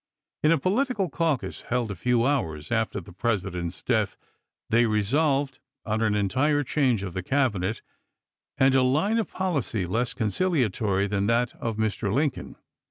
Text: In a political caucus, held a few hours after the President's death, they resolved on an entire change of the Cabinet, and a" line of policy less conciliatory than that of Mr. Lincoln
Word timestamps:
In 0.41 0.51
a 0.51 0.57
political 0.57 1.11
caucus, 1.11 1.61
held 1.67 1.91
a 1.91 1.95
few 1.95 2.25
hours 2.25 2.71
after 2.71 2.99
the 2.99 3.13
President's 3.13 3.83
death, 3.83 4.17
they 4.71 4.87
resolved 4.87 5.59
on 5.85 6.01
an 6.01 6.15
entire 6.15 6.63
change 6.63 7.03
of 7.03 7.13
the 7.13 7.21
Cabinet, 7.21 7.83
and 8.57 8.73
a" 8.73 8.81
line 8.97 9.19
of 9.19 9.27
policy 9.29 9.85
less 9.85 10.15
conciliatory 10.15 11.05
than 11.05 11.27
that 11.27 11.53
of 11.57 11.77
Mr. 11.77 12.11
Lincoln 12.11 12.55